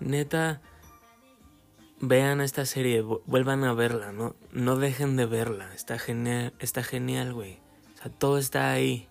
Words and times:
neta, 0.00 0.60
vean 2.00 2.40
esta 2.40 2.64
serie, 2.66 3.02
vuelvan 3.02 3.64
a 3.64 3.74
verla, 3.74 4.12
¿no? 4.12 4.34
No 4.52 4.76
dejen 4.76 5.16
de 5.16 5.26
verla, 5.26 5.72
está 5.74 5.98
genial, 5.98 6.52
está 6.58 6.82
genial, 6.82 7.32
güey. 7.34 7.58
O 7.94 8.02
sea, 8.02 8.10
todo 8.10 8.38
está 8.38 8.72
ahí. 8.72 9.06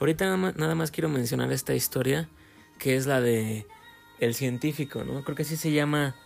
Ahorita 0.00 0.24
nada 0.26 0.36
más, 0.36 0.56
nada 0.56 0.74
más 0.74 0.90
quiero 0.90 1.08
mencionar 1.08 1.52
esta 1.52 1.74
historia, 1.74 2.28
que 2.78 2.96
es 2.96 3.06
la 3.06 3.20
de 3.20 3.66
el 4.20 4.34
científico, 4.34 5.04
¿no? 5.04 5.22
Creo 5.24 5.36
que 5.36 5.42
así 5.42 5.56
se 5.56 5.72
llama, 5.72 6.16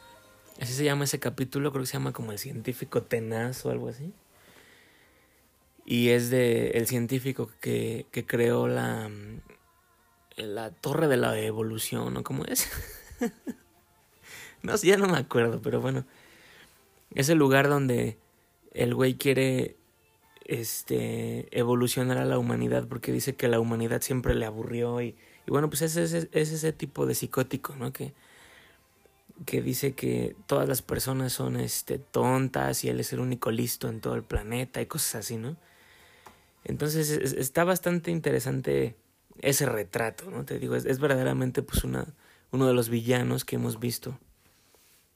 así 0.61 0.73
se 0.73 0.85
llama 0.85 1.05
ese 1.05 1.21
capítulo, 1.21 1.71
creo 1.71 1.83
que 1.83 1.87
se 1.87 1.95
llama 1.95 2.13
como 2.13 2.33
el 2.33 2.39
científico 2.39 3.03
tenaz 3.03 3.65
o 3.67 3.71
algo 3.71 3.89
así. 3.89 4.13
Y 5.85 6.11
es 6.11 6.31
de 6.31 6.71
el 6.71 6.87
científico 6.87 7.51
que, 7.61 8.07
que 8.11 8.25
creó 8.25 8.69
la, 8.69 9.11
la 10.37 10.71
torre 10.71 11.09
de 11.09 11.17
la 11.17 11.39
evolución, 11.39 12.15
¿no? 12.15 12.23
¿Cómo 12.23 12.45
es? 12.45 12.69
no 14.63 14.77
sé, 14.77 14.89
ya 14.89 14.97
no 14.97 15.09
me 15.09 15.19
acuerdo, 15.19 15.61
pero 15.63 15.81
bueno. 15.81 16.05
Es 17.15 17.29
el 17.29 17.39
lugar 17.39 17.69
donde 17.69 18.19
el 18.73 18.95
güey 18.95 19.15
quiere 19.15 19.77
este 20.45 21.47
evolucionar 21.57 22.19
a 22.19 22.25
la 22.25 22.39
humanidad 22.39 22.89
porque 22.89 23.13
dice 23.13 23.37
que 23.37 23.49
la 23.49 23.61
humanidad 23.61 24.03
siempre 24.03 24.35
le 24.35 24.47
aburrió 24.47 25.01
y, 25.01 25.17
y 25.47 25.51
bueno, 25.51 25.69
pues 25.69 25.83
es, 25.83 25.97
es, 25.97 26.13
es, 26.13 26.29
ese 26.33 26.73
tipo 26.73 27.07
de 27.07 27.15
psicótico, 27.15 27.77
¿no? 27.77 27.93
Que, 27.93 28.13
que 29.47 29.63
dice 29.63 29.93
que 29.93 30.37
todas 30.47 30.69
las 30.69 30.83
personas 30.83 31.33
son 31.33 31.57
este 31.57 31.99
tontas 31.99 32.85
y 32.85 32.89
él 32.89 33.01
es 33.01 33.13
el 33.13 33.21
único 33.21 33.51
listo 33.51 33.89
en 33.89 34.01
todo 34.01 34.15
el 34.15 34.23
planeta 34.23 34.81
y 34.81 34.87
cosas 34.87 35.17
así, 35.17 35.37
¿no? 35.37 35.57
Entonces 36.65 37.11
está 37.11 37.65
bastante 37.65 38.11
interesante 38.11 38.97
ese 39.43 39.67
retrato, 39.67 40.31
¿no? 40.31 40.45
Te 40.45 40.59
digo, 40.59 40.77
es, 40.77 40.99
verdaderamente 40.99 41.63
pues 41.63 41.85
una, 41.85 42.15
uno 42.51 42.67
de 42.67 42.75
los 42.75 42.89
villanos 42.89 43.45
que 43.45 43.57
hemos 43.57 43.79
visto 43.81 44.19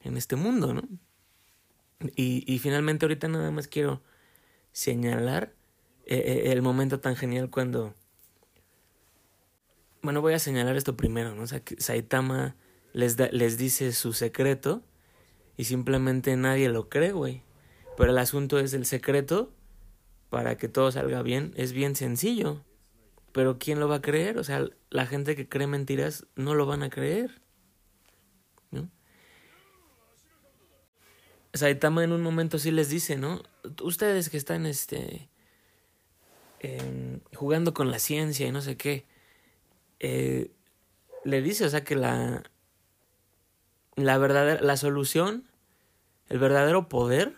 en 0.01 0.17
este 0.17 0.35
mundo, 0.35 0.73
¿no? 0.73 0.83
Y, 2.15 2.43
y 2.51 2.59
finalmente 2.59 3.05
ahorita 3.05 3.27
nada 3.27 3.51
más 3.51 3.67
quiero 3.67 4.01
señalar 4.71 5.53
eh, 6.05 6.17
eh, 6.17 6.51
el 6.51 6.61
momento 6.61 6.99
tan 6.99 7.15
genial 7.15 7.49
cuando... 7.49 7.95
Bueno, 10.01 10.21
voy 10.21 10.33
a 10.33 10.39
señalar 10.39 10.75
esto 10.75 10.95
primero, 10.95 11.33
¿no? 11.33 11.43
O 11.43 11.47
sea, 11.47 11.61
que 11.61 11.81
Saitama 11.81 12.55
les, 12.93 13.17
da, 13.17 13.29
les 13.31 13.57
dice 13.57 13.91
su 13.91 14.13
secreto 14.13 14.83
y 15.57 15.63
simplemente 15.63 16.35
nadie 16.35 16.69
lo 16.69 16.89
cree, 16.89 17.11
güey. 17.11 17.41
Pero 17.97 18.11
el 18.11 18.17
asunto 18.17 18.59
es 18.59 18.73
el 18.73 18.85
secreto 18.85 19.51
para 20.29 20.57
que 20.57 20.67
todo 20.67 20.91
salga 20.91 21.21
bien 21.21 21.53
es 21.55 21.71
bien 21.71 21.95
sencillo. 21.95 22.63
Pero 23.35 23.59
¿quién 23.59 23.81
lo 23.81 23.89
va 23.89 23.95
a 23.95 24.01
creer? 24.01 24.37
O 24.37 24.45
sea, 24.45 24.65
la 24.89 25.05
gente 25.05 25.35
que 25.35 25.49
cree 25.49 25.67
mentiras 25.67 26.25
no 26.37 26.55
lo 26.55 26.65
van 26.65 26.83
a 26.83 26.89
creer. 26.89 27.41
¿no? 28.71 28.89
Saitama 31.53 32.05
en 32.05 32.13
un 32.13 32.21
momento 32.21 32.59
sí 32.59 32.71
les 32.71 32.87
dice, 32.87 33.17
¿no? 33.17 33.43
Ustedes 33.83 34.29
que 34.29 34.37
están 34.37 34.65
este 34.65 35.27
jugando 37.33 37.73
con 37.73 37.91
la 37.91 37.99
ciencia 37.99 38.47
y 38.47 38.53
no 38.53 38.61
sé 38.61 38.77
qué, 38.77 39.05
eh, 39.99 40.51
le 41.25 41.41
dice, 41.41 41.65
o 41.65 41.69
sea, 41.69 41.83
que 41.83 41.97
la 41.97 42.41
la 43.97 44.17
verdadera 44.17 44.61
la 44.61 44.77
solución, 44.77 45.43
el 46.29 46.39
verdadero 46.39 46.87
poder 46.87 47.35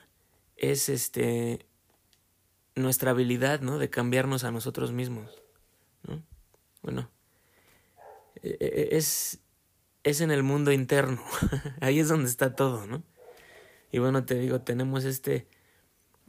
es 0.57 0.89
este 0.89 1.65
nuestra 2.75 3.09
habilidad, 3.11 3.61
¿no? 3.61 3.79
De 3.79 3.89
cambiarnos 3.89 4.43
a 4.43 4.51
nosotros 4.51 4.91
mismos. 4.91 5.46
Bueno, 8.41 8.57
e, 8.59 8.89
e, 8.91 8.97
es, 8.97 9.39
es 10.03 10.21
en 10.21 10.31
el 10.31 10.43
mundo 10.43 10.71
interno, 10.71 11.21
ahí 11.81 11.99
es 11.99 12.07
donde 12.07 12.29
está 12.29 12.55
todo, 12.55 12.85
¿no? 12.87 13.03
Y 13.91 13.99
bueno, 13.99 14.25
te 14.25 14.35
digo, 14.35 14.61
tenemos 14.61 15.05
este 15.05 15.47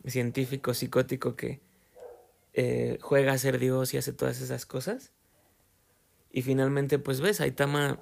científico 0.06 0.75
psicótico 0.75 1.34
que 1.37 1.60
eh, 2.53 2.99
juega 3.00 3.32
a 3.32 3.38
ser 3.38 3.59
Dios 3.59 3.94
y 3.94 3.99
hace 3.99 4.12
todas 4.12 4.41
esas 4.41 4.65
cosas. 4.65 5.12
Y 6.31 6.43
finalmente, 6.43 6.99
pues 6.99 7.21
ves, 7.21 7.41
Aitama 7.41 8.00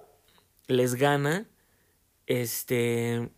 les 0.66 0.94
gana, 0.96 1.48
este, 2.26 3.30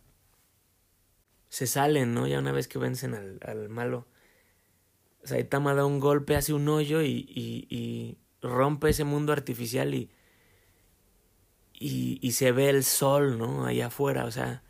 se 1.47 1.67
salen, 1.67 2.13
¿no? 2.13 2.27
Ya 2.27 2.39
una 2.39 2.51
vez 2.51 2.67
que 2.67 2.79
vencen 2.79 3.13
al, 3.13 3.39
al 3.43 3.69
malo. 3.69 4.07
Saitama 5.23 5.73
da 5.73 5.85
un 5.85 5.99
golpe, 5.99 6.35
hace 6.35 6.53
un 6.53 6.67
hoyo 6.69 7.01
y, 7.01 7.27
y 7.29 8.17
rompe 8.41 8.89
ese 8.89 9.03
mundo 9.03 9.33
artificial 9.33 9.93
y, 9.93 10.09
y, 11.79 12.19
y, 12.21 12.33
se 12.33 12.51
ve 12.51 12.69
el 12.69 12.83
sol, 12.83 13.37
¿no? 13.37 13.65
Allá 13.65 13.87
afuera, 13.87 14.25
o 14.25 14.31
sea, 14.31 14.63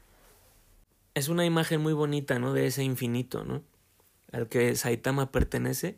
es 1.16 1.28
una 1.28 1.46
imagen 1.46 1.82
muy 1.82 1.94
bonita, 1.94 2.40
¿no? 2.40 2.54
De 2.54 2.68
ese 2.68 2.84
infinito, 2.84 3.44
¿no? 3.44 3.64
Al 4.32 4.48
que 4.48 4.76
Saitama 4.76 5.32
pertenece 5.32 5.98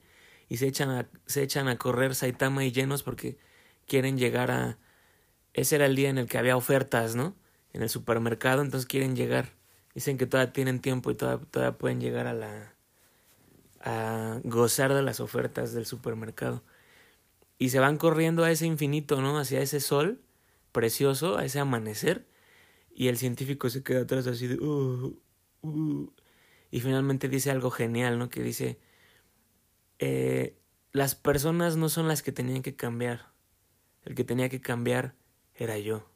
y 0.49 0.57
se 0.57 0.67
echan 0.67 0.89
a, 0.89 1.09
se 1.25 1.43
echan 1.43 1.67
a 1.67 1.77
correr 1.77 2.15
Saitama 2.15 2.63
y 2.65 2.71
llenos 2.71 3.03
porque 3.03 3.37
quieren 3.87 4.17
llegar 4.17 4.51
a... 4.51 4.77
Ese 5.53 5.75
era 5.75 5.85
el 5.85 5.95
día 5.95 6.09
en 6.09 6.17
el 6.17 6.27
que 6.27 6.37
había 6.37 6.55
ofertas, 6.57 7.15
¿no? 7.15 7.35
En 7.73 7.81
el 7.83 7.89
supermercado, 7.89 8.61
entonces 8.61 8.87
quieren 8.87 9.15
llegar. 9.15 9.49
Dicen 9.93 10.17
que 10.17 10.25
todavía 10.25 10.53
tienen 10.53 10.79
tiempo 10.79 11.11
y 11.11 11.15
todavía, 11.15 11.45
todavía 11.51 11.77
pueden 11.77 11.99
llegar 11.99 12.27
a 12.27 12.33
la... 12.33 12.73
a 13.81 14.39
gozar 14.45 14.93
de 14.93 15.01
las 15.01 15.19
ofertas 15.19 15.73
del 15.73 15.85
supermercado 15.85 16.63
y 17.61 17.69
se 17.69 17.79
van 17.79 17.97
corriendo 17.97 18.43
a 18.43 18.49
ese 18.49 18.65
infinito, 18.65 19.21
¿no? 19.21 19.37
Hacia 19.37 19.61
ese 19.61 19.81
sol 19.81 20.19
precioso, 20.71 21.37
a 21.37 21.45
ese 21.45 21.59
amanecer, 21.59 22.27
y 22.93 23.07
el 23.07 23.17
científico 23.17 23.69
se 23.69 23.83
queda 23.83 24.01
atrás 24.01 24.27
así 24.27 24.47
de... 24.47 24.55
Uh, 24.55 25.19
uh", 25.61 26.13
y 26.71 26.79
finalmente 26.79 27.29
dice 27.29 27.51
algo 27.51 27.71
genial, 27.71 28.17
¿no? 28.17 28.29
Que 28.29 28.41
dice, 28.41 28.79
eh, 29.99 30.57
las 30.91 31.15
personas 31.15 31.77
no 31.77 31.89
son 31.89 32.07
las 32.07 32.21
que 32.21 32.31
tenían 32.31 32.61
que 32.61 32.75
cambiar, 32.75 33.31
el 34.03 34.15
que 34.15 34.23
tenía 34.23 34.49
que 34.49 34.61
cambiar 34.61 35.15
era 35.55 35.77
yo. 35.77 36.09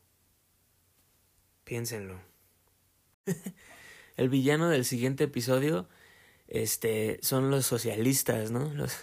Piénsenlo. 1.64 2.22
el 4.18 4.30
villano 4.30 4.70
del 4.70 4.86
siguiente 4.86 5.26
episodio 5.26 5.90
este, 6.48 7.20
son 7.22 7.50
los 7.50 7.66
socialistas, 7.66 8.52
¿no? 8.52 8.74
Los 8.74 8.96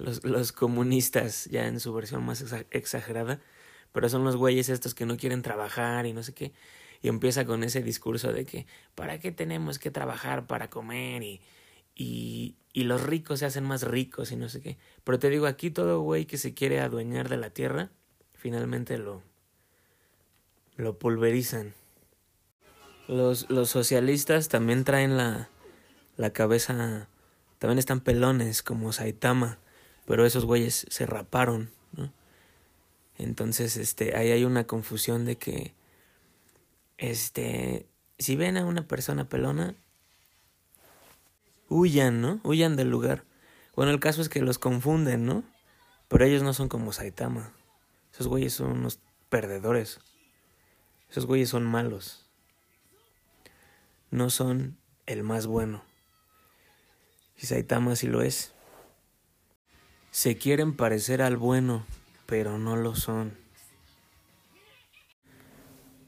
los, 0.00 0.24
los 0.24 0.52
comunistas, 0.52 1.44
ya 1.46 1.66
en 1.66 1.78
su 1.78 1.92
versión 1.92 2.24
más 2.24 2.44
exagerada, 2.70 3.40
pero 3.92 4.08
son 4.08 4.24
los 4.24 4.36
güeyes 4.36 4.68
estos 4.68 4.94
que 4.94 5.06
no 5.06 5.16
quieren 5.16 5.42
trabajar 5.42 6.06
y 6.06 6.12
no 6.12 6.22
sé 6.22 6.34
qué. 6.34 6.52
Y 7.02 7.08
empieza 7.08 7.44
con 7.44 7.64
ese 7.64 7.82
discurso 7.82 8.32
de 8.32 8.44
que, 8.44 8.66
¿para 8.94 9.18
qué 9.18 9.32
tenemos 9.32 9.78
que 9.78 9.90
trabajar 9.90 10.46
para 10.46 10.68
comer? 10.68 11.22
Y, 11.22 11.40
y, 11.94 12.56
y 12.72 12.84
los 12.84 13.02
ricos 13.02 13.40
se 13.40 13.46
hacen 13.46 13.64
más 13.64 13.82
ricos 13.82 14.32
y 14.32 14.36
no 14.36 14.48
sé 14.48 14.60
qué. 14.60 14.76
Pero 15.04 15.18
te 15.18 15.30
digo, 15.30 15.46
aquí 15.46 15.70
todo 15.70 16.00
güey 16.00 16.26
que 16.26 16.38
se 16.38 16.54
quiere 16.54 16.80
adueñar 16.80 17.28
de 17.28 17.36
la 17.38 17.50
tierra, 17.50 17.90
finalmente 18.34 18.98
lo, 18.98 19.22
lo 20.76 20.98
pulverizan. 20.98 21.74
Los, 23.08 23.50
los 23.50 23.70
socialistas 23.70 24.48
también 24.48 24.84
traen 24.84 25.16
la, 25.16 25.48
la 26.16 26.32
cabeza, 26.32 27.08
también 27.58 27.78
están 27.78 28.00
pelones 28.00 28.62
como 28.62 28.92
Saitama 28.92 29.58
pero 30.10 30.26
esos 30.26 30.44
güeyes 30.44 30.86
se 30.90 31.06
raparon, 31.06 31.70
¿no? 31.92 32.12
Entonces, 33.20 33.76
este, 33.76 34.16
ahí 34.16 34.30
hay 34.30 34.44
una 34.44 34.66
confusión 34.66 35.26
de 35.26 35.36
que, 35.36 35.74
este, 36.96 37.86
si 38.18 38.34
ven 38.34 38.56
a 38.56 38.64
una 38.64 38.88
persona 38.88 39.28
pelona, 39.28 39.74
huyan, 41.68 42.22
¿no? 42.22 42.40
Huyan 42.44 42.76
del 42.76 42.88
lugar. 42.88 43.24
Bueno, 43.76 43.92
el 43.92 44.00
caso 44.00 44.22
es 44.22 44.30
que 44.30 44.40
los 44.40 44.58
confunden, 44.58 45.26
¿no? 45.26 45.44
Pero 46.08 46.24
ellos 46.24 46.42
no 46.42 46.54
son 46.54 46.70
como 46.70 46.94
Saitama. 46.94 47.52
Esos 48.10 48.26
güeyes 48.26 48.54
son 48.54 48.72
unos 48.72 49.00
perdedores. 49.28 50.00
Esos 51.10 51.26
güeyes 51.26 51.50
son 51.50 51.64
malos. 51.64 52.26
No 54.10 54.30
son 54.30 54.78
el 55.04 55.24
más 55.24 55.46
bueno. 55.46 55.84
Y 57.36 57.44
Saitama 57.44 57.96
sí 57.96 58.06
lo 58.06 58.22
es. 58.22 58.54
Se 60.10 60.38
quieren 60.38 60.74
parecer 60.74 61.20
al 61.20 61.36
bueno, 61.36 61.84
pero 62.30 62.58
no 62.58 62.76
lo 62.76 62.94
son. 62.94 63.36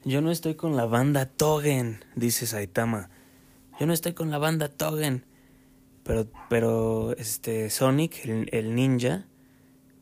Yo 0.05 0.21
no 0.21 0.31
estoy 0.31 0.55
con 0.55 0.77
la 0.77 0.85
banda 0.85 1.25
Togen, 1.25 2.05
dice 2.15 2.47
Saitama. 2.47 3.09
Yo 3.77 3.85
no 3.87 3.93
estoy 3.93 4.13
con 4.13 4.31
la 4.31 4.37
banda 4.37 4.69
Togen. 4.69 5.25
Pero, 6.03 6.27
pero, 6.49 7.13
este, 7.17 7.69
Sonic, 7.69 8.25
el, 8.25 8.73
ninja, 8.73 9.25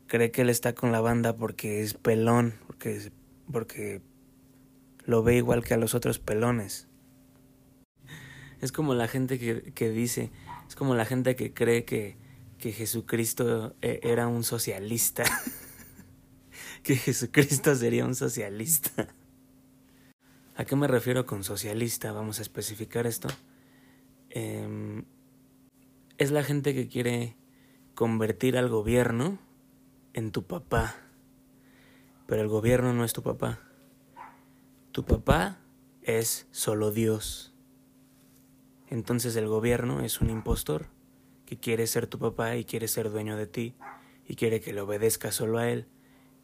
cree 0.06 0.30
que 0.30 0.42
él 0.42 0.50
está 0.50 0.74
con 0.74 0.92
la 0.92 1.00
banda 1.00 1.36
porque 1.36 1.82
es 1.82 1.94
pelón, 1.94 2.54
porque, 2.68 3.10
porque 3.50 4.00
lo 5.04 5.24
ve 5.24 5.36
igual 5.36 5.64
que 5.64 5.74
a 5.74 5.76
los 5.76 5.94
otros 5.94 6.20
pelones. 6.20 6.86
Es 8.60 8.70
como 8.70 8.94
la 8.94 9.08
gente 9.08 9.40
que, 9.40 9.72
que 9.72 9.90
dice, 9.90 10.30
es 10.68 10.76
como 10.76 10.94
la 10.94 11.04
gente 11.04 11.34
que 11.34 11.52
cree 11.52 11.84
que 11.84 12.16
que 12.62 12.70
Jesucristo 12.70 13.74
eh, 13.82 13.98
era 14.04 14.28
un 14.28 14.44
socialista. 14.44 15.24
que 16.82 16.96
Jesucristo 16.96 17.74
sería 17.74 18.04
un 18.04 18.14
socialista. 18.14 19.08
¿A 20.56 20.64
qué 20.64 20.76
me 20.76 20.86
refiero 20.86 21.24
con 21.26 21.44
socialista? 21.44 22.12
Vamos 22.12 22.38
a 22.38 22.42
especificar 22.42 23.06
esto. 23.06 23.28
Em, 24.30 25.04
es 26.18 26.30
la 26.30 26.42
gente 26.42 26.74
que 26.74 26.88
quiere 26.88 27.36
convertir 27.94 28.56
al 28.56 28.68
gobierno 28.68 29.38
en 30.12 30.30
tu 30.30 30.46
papá. 30.46 30.96
Pero 32.26 32.42
el 32.42 32.48
gobierno 32.48 32.92
no 32.92 33.04
es 33.04 33.12
tu 33.12 33.22
papá. 33.22 33.60
Tu 34.92 35.04
papá 35.04 35.58
es 36.02 36.46
solo 36.50 36.90
Dios. 36.90 37.54
Entonces 38.88 39.36
el 39.36 39.48
gobierno 39.48 40.00
es 40.00 40.20
un 40.20 40.30
impostor 40.30 40.86
que 41.46 41.58
quiere 41.58 41.86
ser 41.86 42.06
tu 42.06 42.18
papá 42.18 42.56
y 42.56 42.64
quiere 42.64 42.88
ser 42.88 43.10
dueño 43.10 43.36
de 43.36 43.46
ti 43.46 43.74
y 44.26 44.36
quiere 44.36 44.60
que 44.60 44.72
le 44.72 44.82
obedezca 44.82 45.32
solo 45.32 45.58
a 45.58 45.70
él. 45.70 45.86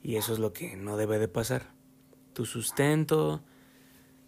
Y 0.02 0.16
eso 0.16 0.32
es 0.32 0.38
lo 0.38 0.52
que 0.52 0.76
no 0.76 0.96
debe 0.96 1.18
de 1.18 1.28
pasar. 1.28 1.74
Tu 2.32 2.44
sustento, 2.44 3.42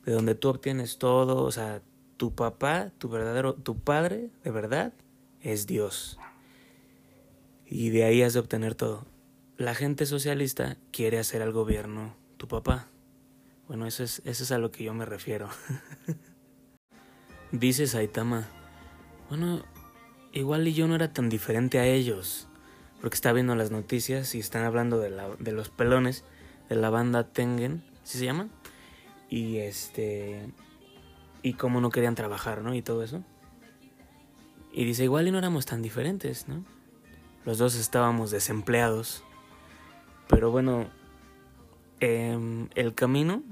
de 0.04 0.12
donde 0.12 0.34
tú 0.34 0.48
obtienes 0.48 0.98
todo, 0.98 1.42
o 1.42 1.52
sea, 1.52 1.82
tu 2.16 2.34
papá, 2.34 2.92
tu 2.98 3.08
verdadero, 3.08 3.54
tu 3.54 3.78
padre, 3.78 4.30
de 4.42 4.50
verdad, 4.50 4.92
es 5.40 5.66
Dios. 5.66 6.18
Y 7.66 7.90
de 7.90 8.04
ahí 8.04 8.22
has 8.22 8.34
de 8.34 8.40
obtener 8.40 8.74
todo. 8.74 9.06
La 9.56 9.74
gente 9.74 10.06
socialista 10.06 10.76
quiere 10.90 11.18
hacer 11.18 11.40
al 11.40 11.52
gobierno 11.52 12.16
tu 12.36 12.48
papá. 12.48 12.88
Bueno, 13.68 13.86
eso 13.86 14.02
es, 14.02 14.20
eso 14.24 14.42
es 14.42 14.52
a 14.52 14.58
lo 14.58 14.70
que 14.70 14.84
yo 14.84 14.92
me 14.92 15.04
refiero. 15.06 15.48
Dice 17.52 17.86
Saitama, 17.86 18.48
bueno, 19.28 19.64
igual 20.32 20.66
y 20.66 20.74
yo 20.74 20.88
no 20.88 20.94
era 20.94 21.12
tan 21.12 21.28
diferente 21.28 21.78
a 21.78 21.86
ellos, 21.86 22.48
porque 23.00 23.14
está 23.14 23.32
viendo 23.32 23.54
las 23.54 23.70
noticias 23.70 24.34
y 24.34 24.38
están 24.38 24.64
hablando 24.64 24.98
de, 24.98 25.10
la, 25.10 25.28
de 25.38 25.52
los 25.52 25.70
pelones 25.70 26.24
de 26.68 26.76
la 26.76 26.90
banda 26.90 27.24
Tengen, 27.24 27.82
¿sí 28.04 28.18
se 28.18 28.24
llama? 28.24 28.48
Y 29.28 29.58
este, 29.58 30.52
y 31.42 31.54
cómo 31.54 31.80
no 31.80 31.90
querían 31.90 32.14
trabajar, 32.14 32.62
¿no? 32.62 32.74
Y 32.74 32.82
todo 32.82 33.02
eso. 33.02 33.22
Y 34.72 34.84
dice, 34.84 35.04
igual 35.04 35.26
y 35.28 35.32
no 35.32 35.38
éramos 35.38 35.66
tan 35.66 35.82
diferentes, 35.82 36.48
¿no? 36.48 36.64
Los 37.44 37.58
dos 37.58 37.74
estábamos 37.74 38.30
desempleados. 38.30 39.24
Pero 40.28 40.50
bueno, 40.50 40.88
eh, 42.00 42.68
el 42.74 42.94
camino, 42.94 43.42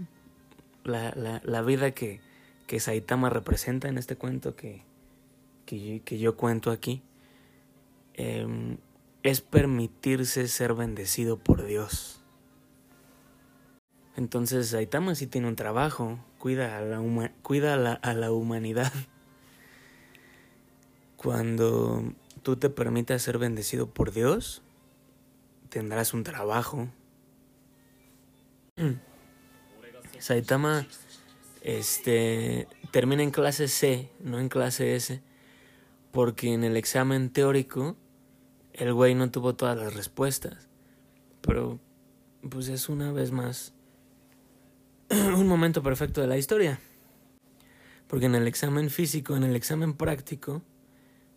la, 0.85 1.62
vida 1.62 1.91
que, 1.91 2.21
que, 2.67 2.79
Saitama 2.79 3.31
representa 3.31 3.89
en 3.89 3.99
este 3.99 4.17
cuento 4.17 4.55
que, 4.55 4.85
que, 5.67 6.19
yo 6.19 6.37
cuento 6.37 6.71
aquí, 6.71 7.03
eh, 8.15 8.77
es 9.23 9.41
permitirse 9.41 10.49
ser 10.49 10.75
bendecido 10.75 11.38
por 11.38 11.65
Dios. 11.65 12.23
Entonces 14.17 14.69
Saitama 14.69 15.15
sí 15.15 15.26
tiene 15.26 15.49
un 15.49 15.56
trabajo, 15.56 16.19
cuida 16.38 16.76
a 16.76 16.81
la, 16.81 17.00
cuida 17.43 17.75
a 17.75 17.76
la, 17.76 17.93
a 17.93 18.15
la 18.15 18.32
humanidad. 18.32 18.93
Cuando 21.17 22.03
tú 22.43 22.56
te 22.56 22.70
permitas 22.70 23.23
ser 23.23 23.38
bendecido 23.38 23.88
por 23.88 24.12
Dios, 24.12 24.62
tendrás 25.69 26.14
un 26.14 26.25
trabajo. 26.25 26.88
Saitama 30.19 30.87
este 31.62 32.67
termina 32.91 33.23
en 33.23 33.31
clase 33.31 33.69
C, 33.69 34.11
no 34.21 34.41
en 34.41 34.49
clase 34.49 34.97
S, 34.97 35.23
porque 36.11 36.53
en 36.53 36.64
el 36.64 36.76
examen 36.76 37.31
teórico 37.31 37.97
el 38.78 38.94
güey 38.94 39.14
no 39.14 39.30
tuvo 39.30 39.54
todas 39.54 39.76
las 39.76 39.94
respuestas. 39.94 40.69
Pero 41.40 41.78
pues 42.48 42.69
es 42.69 42.88
una 42.88 43.12
vez 43.12 43.32
más 43.32 43.75
un 45.10 45.46
momento 45.46 45.82
perfecto 45.82 46.20
de 46.20 46.26
la 46.28 46.38
historia. 46.38 46.80
Porque 48.06 48.26
en 48.26 48.34
el 48.34 48.46
examen 48.46 48.88
físico, 48.88 49.36
en 49.36 49.44
el 49.44 49.56
examen 49.56 49.94
práctico, 49.94 50.62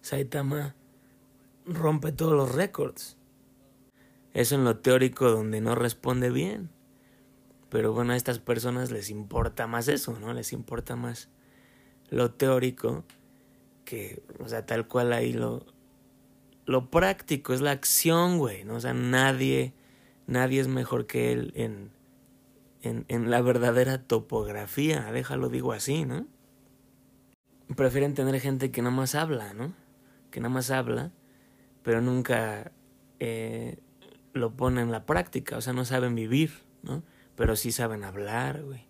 Saitama 0.02 0.76
rompe 1.66 2.12
todos 2.12 2.34
los 2.34 2.54
récords. 2.54 3.18
Eso 4.34 4.56
en 4.56 4.64
lo 4.64 4.78
teórico 4.78 5.30
donde 5.30 5.60
no 5.60 5.76
responde 5.76 6.30
bien. 6.30 6.70
Pero 7.70 7.94
bueno, 7.94 8.14
a 8.14 8.16
estas 8.16 8.40
personas 8.40 8.92
les 8.92 9.10
importa 9.10 9.68
más 9.68 9.88
eso, 9.88 10.18
¿no? 10.20 10.34
Les 10.34 10.54
importa 10.54 10.96
más 10.96 11.30
lo 12.10 12.32
teórico 12.32 13.04
que, 13.86 14.22
o 14.40 14.48
sea, 14.48 14.66
tal 14.66 14.88
cual 14.88 15.14
ahí 15.14 15.34
lo, 15.34 15.66
lo 16.66 16.90
práctico, 16.90 17.54
es 17.54 17.62
la 17.62 17.72
acción, 17.72 18.38
güey, 18.38 18.64
¿no? 18.64 18.76
O 18.76 18.80
sea, 18.80 18.94
nadie, 18.94 19.74
nadie 20.28 20.62
es 20.62 20.68
mejor 20.68 21.08
que 21.08 21.32
él 21.32 21.54
en, 21.56 21.92
en, 22.82 23.06
en 23.08 23.30
la 23.30 23.42
verdadera 23.42 24.04
topografía, 24.04 25.12
déjalo 25.12 25.50
digo 25.50 25.74
así, 25.74 26.06
¿no? 26.06 26.28
Prefieren 27.76 28.14
tener 28.14 28.40
gente 28.40 28.72
que 28.72 28.82
nada 28.82 28.96
más 28.96 29.16
habla, 29.16 29.54
¿no? 29.54 29.74
que 30.32 30.40
nada 30.40 30.54
más 30.54 30.72
habla, 30.72 31.12
pero 31.84 32.02
nunca 32.02 32.72
eh, 33.20 33.78
lo 34.34 34.56
pone 34.56 34.82
en 34.82 34.92
la 34.92 35.06
práctica, 35.06 35.58
o 35.58 35.62
sea, 35.62 35.74
no 35.74 35.86
saben 35.86 36.16
vivir, 36.16 36.52
¿no? 36.82 37.04
Pero 37.36 37.56
sí 37.56 37.72
saben 37.72 38.04
hablar, 38.04 38.64
güey. 38.64 38.90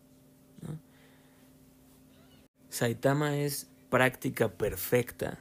Saitama 2.70 3.36
es 3.36 3.70
práctica 3.90 4.54
perfecta, 4.54 5.40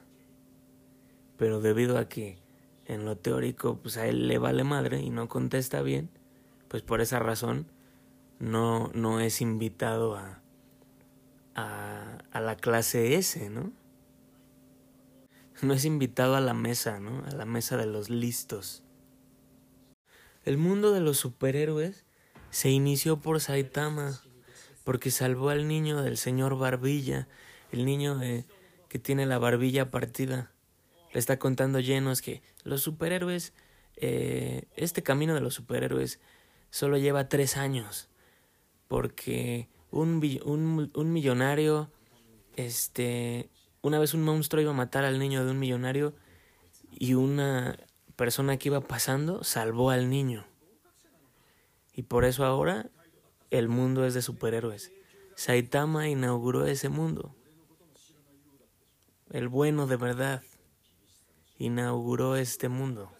pero 1.40 1.62
debido 1.62 1.96
a 1.96 2.06
que 2.06 2.36
en 2.84 3.06
lo 3.06 3.16
teórico, 3.16 3.78
pues 3.78 3.96
a 3.96 4.06
él 4.06 4.28
le 4.28 4.36
vale 4.36 4.62
madre 4.62 5.00
y 5.00 5.08
no 5.08 5.26
contesta 5.26 5.80
bien, 5.80 6.10
pues 6.68 6.82
por 6.82 7.00
esa 7.00 7.18
razón 7.18 7.66
no, 8.38 8.90
no 8.92 9.20
es 9.20 9.40
invitado 9.40 10.16
a, 10.16 10.42
a, 11.54 12.18
a 12.30 12.40
la 12.42 12.56
clase 12.56 13.14
S, 13.14 13.48
¿no? 13.48 13.72
no 15.62 15.72
es 15.72 15.86
invitado 15.86 16.36
a 16.36 16.42
la 16.42 16.52
mesa, 16.52 17.00
¿no? 17.00 17.24
A 17.24 17.30
la 17.30 17.46
mesa 17.46 17.78
de 17.78 17.86
los 17.86 18.10
listos. 18.10 18.82
El 20.44 20.58
mundo 20.58 20.92
de 20.92 21.00
los 21.00 21.16
superhéroes 21.16 22.04
se 22.50 22.68
inició 22.68 23.16
por 23.16 23.40
Saitama, 23.40 24.20
porque 24.84 25.10
salvó 25.10 25.48
al 25.48 25.68
niño 25.68 26.02
del 26.02 26.18
señor 26.18 26.58
Barbilla, 26.58 27.28
el 27.72 27.86
niño 27.86 28.20
que 28.20 28.98
tiene 28.98 29.24
la 29.24 29.38
barbilla 29.38 29.90
partida. 29.90 30.52
Le 31.12 31.18
está 31.18 31.38
contando 31.38 31.80
llenos 31.80 32.22
que 32.22 32.42
los 32.64 32.82
superhéroes, 32.82 33.52
eh, 33.96 34.64
este 34.76 35.02
camino 35.02 35.34
de 35.34 35.40
los 35.40 35.54
superhéroes 35.54 36.20
solo 36.70 36.98
lleva 36.98 37.28
tres 37.28 37.56
años, 37.56 38.08
porque 38.88 39.68
un, 39.90 40.22
un, 40.44 40.90
un 40.94 41.12
millonario, 41.12 41.90
este, 42.56 43.50
una 43.82 43.98
vez 43.98 44.14
un 44.14 44.22
monstruo 44.22 44.62
iba 44.62 44.70
a 44.70 44.74
matar 44.74 45.04
al 45.04 45.18
niño 45.18 45.44
de 45.44 45.50
un 45.50 45.58
millonario 45.58 46.14
y 46.92 47.14
una 47.14 47.78
persona 48.16 48.56
que 48.56 48.68
iba 48.68 48.80
pasando 48.80 49.42
salvó 49.42 49.90
al 49.90 50.10
niño. 50.10 50.46
Y 51.94 52.02
por 52.02 52.24
eso 52.24 52.44
ahora 52.44 52.90
el 53.50 53.68
mundo 53.68 54.06
es 54.06 54.14
de 54.14 54.22
superhéroes. 54.22 54.92
Saitama 55.34 56.08
inauguró 56.08 56.66
ese 56.66 56.88
mundo. 56.88 57.34
El 59.30 59.48
bueno 59.48 59.86
de 59.86 59.96
verdad 59.96 60.42
inauguró 61.60 62.36
este 62.36 62.70
mundo, 62.70 63.12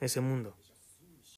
ese 0.00 0.20
mundo. 0.20 0.54